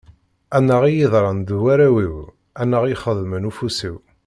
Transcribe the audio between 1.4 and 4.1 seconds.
d warraw-iw, annaɣ i yexdem ufus-iw.